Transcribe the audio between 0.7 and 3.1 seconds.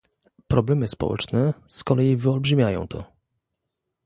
społeczne z kolei wyolbrzymiają to